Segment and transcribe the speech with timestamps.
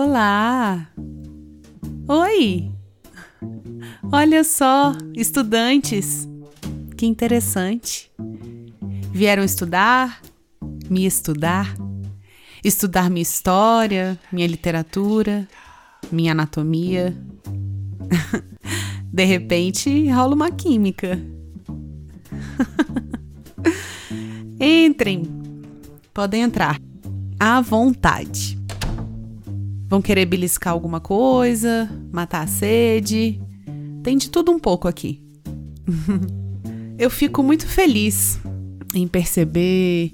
[0.00, 0.86] Olá!
[2.06, 2.70] Oi!
[4.12, 6.28] Olha só, estudantes!
[6.96, 8.08] Que interessante!
[9.10, 10.22] Vieram estudar,
[10.88, 11.74] me estudar,
[12.62, 15.48] estudar minha história, minha literatura,
[16.12, 17.12] minha anatomia.
[19.12, 21.20] De repente rola uma química.
[24.60, 25.24] Entrem,
[26.14, 26.80] podem entrar
[27.40, 28.57] à vontade.
[29.88, 33.40] Vão querer beliscar alguma coisa, matar a sede.
[34.02, 35.22] Tem de tudo um pouco aqui.
[36.98, 38.38] Eu fico muito feliz
[38.94, 40.12] em perceber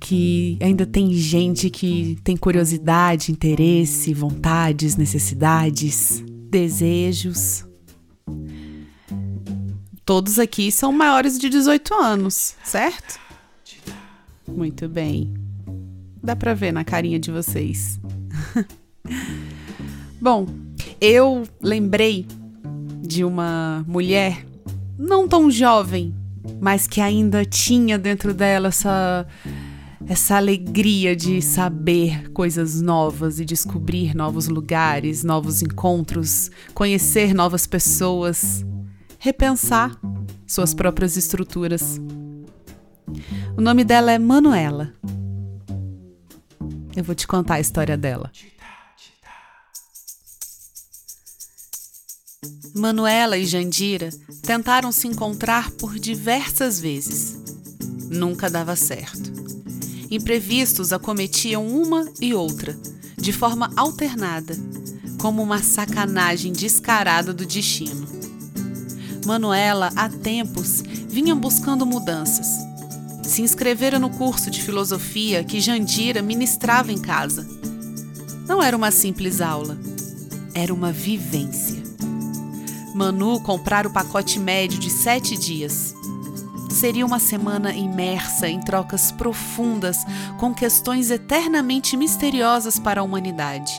[0.00, 7.64] que ainda tem gente que tem curiosidade, interesse, vontades, necessidades, desejos.
[10.04, 13.20] Todos aqui são maiores de 18 anos, certo?
[14.48, 15.32] Muito bem.
[16.22, 18.00] Dá pra ver na carinha de vocês.
[20.20, 20.46] Bom,
[21.00, 22.26] eu lembrei
[23.00, 24.46] de uma mulher
[24.98, 26.14] não tão jovem,
[26.60, 29.26] mas que ainda tinha dentro dela essa
[30.08, 38.64] essa alegria de saber coisas novas e descobrir novos lugares, novos encontros, conhecer novas pessoas,
[39.18, 39.96] repensar
[40.46, 42.00] suas próprias estruturas.
[43.56, 44.92] O nome dela é Manuela.
[46.94, 48.30] Eu vou te contar a história dela.
[52.74, 54.08] Manuela e Jandira
[54.42, 57.38] tentaram se encontrar por diversas vezes.
[58.10, 59.30] Nunca dava certo.
[60.10, 62.76] Imprevistos acometiam uma e outra,
[63.16, 64.56] de forma alternada,
[65.20, 68.06] como uma sacanagem descarada do destino.
[69.26, 72.46] Manuela, há tempos, vinha buscando mudanças.
[73.22, 77.46] Se inscrevera no curso de filosofia que Jandira ministrava em casa.
[78.48, 79.78] Não era uma simples aula,
[80.54, 81.81] era uma vivência.
[82.94, 85.94] Manu comprara o pacote médio de sete dias.
[86.70, 90.04] Seria uma semana imersa em trocas profundas
[90.38, 93.72] com questões eternamente misteriosas para a humanidade.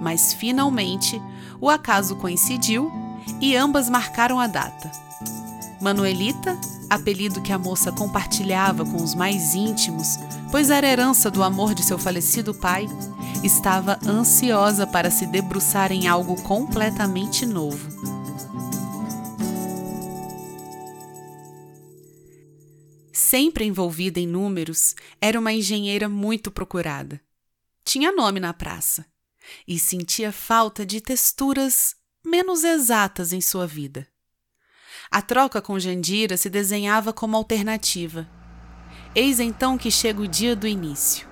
[0.00, 1.20] Mas finalmente
[1.60, 2.92] o acaso coincidiu
[3.40, 4.90] e ambas marcaram a data.
[5.80, 6.56] Manuelita,
[6.88, 10.18] apelido que a moça compartilhava com os mais íntimos,
[10.50, 12.88] pois era herança do amor de seu falecido pai,
[13.42, 17.95] estava ansiosa para se debruçar em algo completamente novo.
[23.28, 27.20] Sempre envolvida em números, era uma engenheira muito procurada.
[27.84, 29.04] Tinha nome na praça
[29.66, 34.06] e sentia falta de texturas menos exatas em sua vida.
[35.10, 38.28] A troca com Jandira se desenhava como alternativa.
[39.12, 41.26] Eis então que chega o dia do início.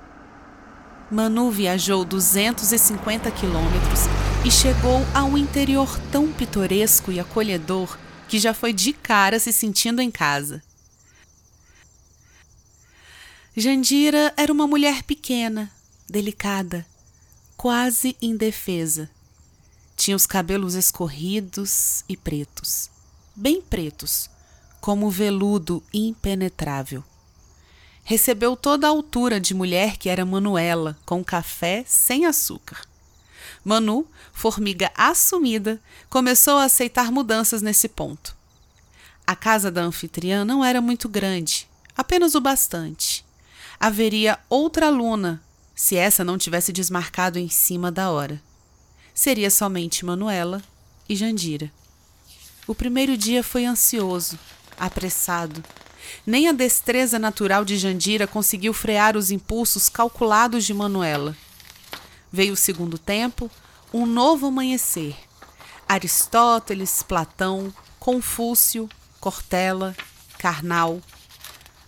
[1.13, 4.01] Manu viajou 250 quilômetros
[4.45, 9.53] e chegou a um interior tão pitoresco e acolhedor que já foi de cara se
[9.53, 10.61] sentindo em casa.
[13.57, 15.71] Jandira era uma mulher pequena,
[16.09, 16.85] delicada,
[17.57, 19.11] quase indefesa.
[19.97, 22.91] Tinha os cabelos escorridos e pretos,
[23.35, 24.29] bem pretos,
[24.81, 27.05] como veludo impenetrável
[28.05, 32.87] recebeu toda a altura de mulher que era Manuela, com café sem açúcar.
[33.65, 38.37] Manu, formiga assumida, começou a aceitar mudanças nesse ponto.
[39.27, 41.67] A casa da anfitriã não era muito grande,
[41.97, 43.25] apenas o bastante.
[43.79, 45.43] Haveria outra aluna,
[45.75, 48.41] se essa não tivesse desmarcado em cima da hora.
[49.13, 50.63] Seria somente Manuela
[51.09, 51.71] e Jandira.
[52.67, 54.39] O primeiro dia foi ansioso,
[54.79, 55.63] apressado,
[56.27, 61.37] nem a destreza natural de Jandira conseguiu frear os impulsos calculados de Manuela.
[62.33, 63.51] Veio o segundo tempo,
[63.93, 65.17] um novo amanhecer.
[65.89, 68.89] Aristóteles, Platão, Confúcio,
[69.21, 69.95] Cortella,
[70.39, 71.01] Karnal.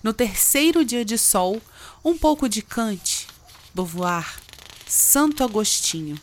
[0.06, 1.61] No terceiro dia de sol,
[2.05, 3.26] um pouco de Kant,
[3.75, 4.37] Beauvoir,
[4.87, 6.17] Santo Agostinho.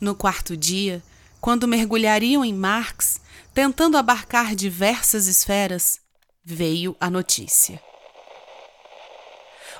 [0.00, 1.02] No quarto dia,
[1.38, 3.20] quando mergulhariam em Marx,
[3.52, 6.00] tentando abarcar diversas esferas,
[6.42, 7.78] veio a notícia.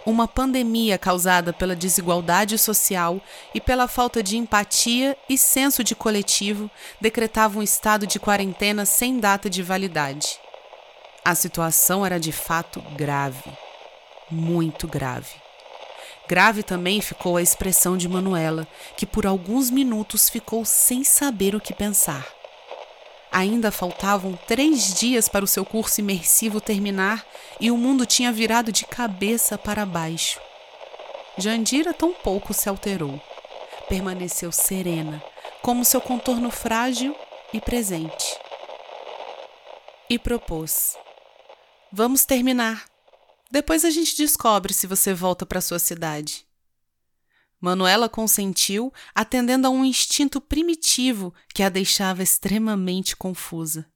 [0.05, 3.19] Uma pandemia causada pela desigualdade social
[3.55, 6.71] e pela falta de empatia e senso de coletivo
[7.01, 10.42] decretava um estado de quarentena sem data de validade.
[11.25, 13.49] A situação era de fato grave,
[14.29, 15.41] muito grave.
[16.27, 18.67] Grave também ficou a expressão de Manuela,
[18.97, 22.27] que por alguns minutos ficou sem saber o que pensar.
[23.31, 27.25] Ainda faltavam três dias para o seu curso imersivo terminar
[27.61, 30.41] e o mundo tinha virado de cabeça para baixo.
[31.39, 33.21] Jandira tão pouco se alterou.
[33.89, 35.23] permaneceu serena,
[35.61, 37.15] como seu contorno frágil
[37.53, 38.39] e presente.
[40.09, 40.97] E propôs:
[41.95, 42.87] Vamos terminar.
[43.51, 46.47] Depois a gente descobre se você volta para sua cidade.
[47.61, 53.87] Manuela consentiu, atendendo a um instinto primitivo que a deixava extremamente confusa.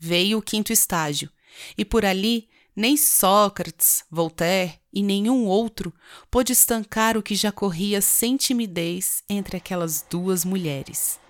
[0.00, 1.30] Veio o quinto estágio,
[1.78, 5.94] e por ali nem Sócrates, Voltaire e nenhum outro
[6.28, 11.20] pôde estancar o que já corria sem timidez entre aquelas duas mulheres.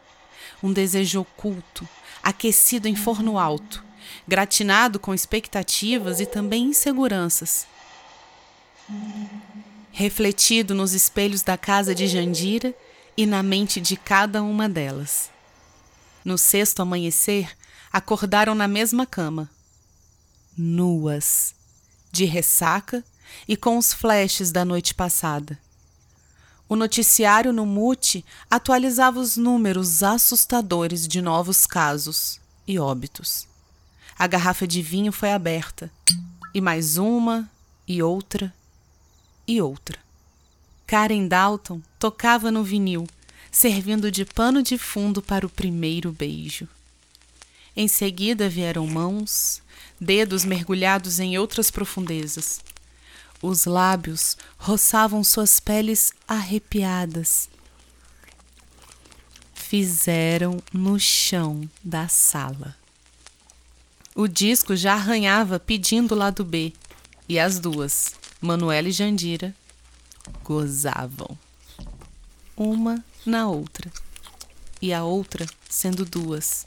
[0.62, 1.86] Um desejo oculto,
[2.22, 3.89] aquecido em forno alto,
[4.26, 7.66] gratinado com expectativas e também inseguranças.
[9.92, 12.74] Refletido nos espelhos da casa de Jandira
[13.16, 15.30] e na mente de cada uma delas.
[16.24, 17.50] No sexto amanhecer,
[17.92, 19.50] acordaram na mesma cama
[20.56, 21.54] nuas,
[22.12, 23.04] de ressaca
[23.48, 25.58] e com os flashes da noite passada.
[26.68, 33.49] O noticiário no mute atualizava os números assustadores de novos casos e óbitos.
[34.20, 35.90] A garrafa de vinho foi aberta,
[36.52, 37.50] e mais uma,
[37.88, 38.52] e outra,
[39.48, 39.98] e outra.
[40.86, 43.06] Karen Dalton tocava no vinil,
[43.50, 46.68] servindo de pano de fundo para o primeiro beijo.
[47.74, 49.62] Em seguida vieram mãos,
[49.98, 52.60] dedos mergulhados em outras profundezas.
[53.40, 57.48] Os lábios roçavam suas peles arrepiadas.
[59.54, 62.76] Fizeram no chão da sala.
[64.14, 66.72] O disco já arranhava pedindo o lado B,
[67.28, 69.54] e as duas, Manuela e Jandira,
[70.42, 71.38] gozavam.
[72.56, 73.90] Uma na outra,
[74.82, 76.66] e a outra sendo duas.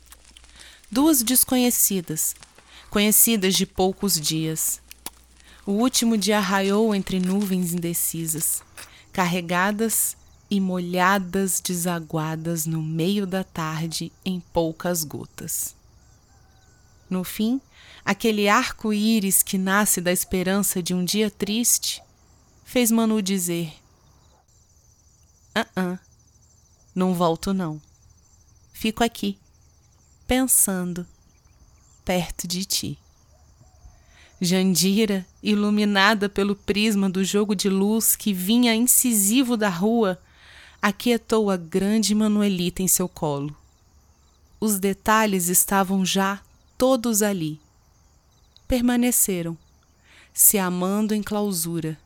[0.90, 2.34] Duas desconhecidas,
[2.90, 4.80] conhecidas de poucos dias.
[5.66, 8.64] O último dia raiou entre nuvens indecisas,
[9.12, 10.16] carregadas
[10.50, 15.76] e molhadas desaguadas no meio da tarde em poucas gotas.
[17.14, 17.62] No fim,
[18.04, 22.02] aquele arco-íris que nasce da esperança de um dia triste
[22.66, 23.72] fez Manu dizer:
[25.54, 26.00] Ah, uh, -uh
[26.96, 27.80] não volto não.
[28.72, 29.38] Fico aqui,
[30.26, 31.06] pensando
[32.04, 32.98] perto de ti.
[34.42, 40.20] Jandira, iluminada pelo prisma do jogo de luz que vinha incisivo da rua,
[40.82, 43.56] aquietou a grande Manuelita em seu colo.
[44.60, 46.42] Os detalhes estavam já
[46.84, 47.62] todos ali.
[48.68, 49.58] Permaneceram,
[50.34, 51.98] se amando em clausura,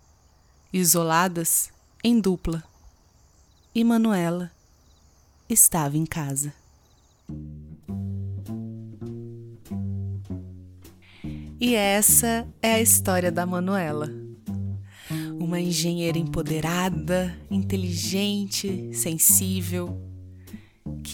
[0.72, 1.72] isoladas
[2.04, 2.64] em dupla.
[3.74, 4.52] E Manuela
[5.50, 6.54] estava em casa.
[11.60, 14.12] E essa é a história da Manuela.
[15.40, 20.07] Uma engenheira empoderada, inteligente, sensível,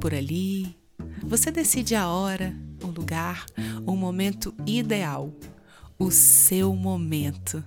[0.00, 0.74] por ali.
[1.22, 3.44] Você decide a hora, o lugar,
[3.86, 5.30] o momento ideal,
[5.98, 7.62] o seu momento.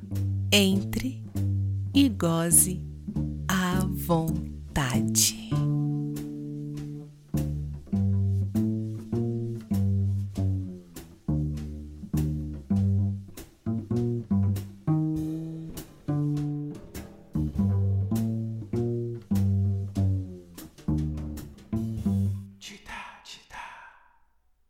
[0.51, 1.23] Entre
[1.93, 2.81] e goze
[3.47, 5.46] à vontade.